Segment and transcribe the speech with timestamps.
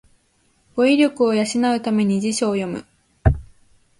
[0.75, 1.43] 語彙力を養
[1.75, 2.85] うために辞書を読む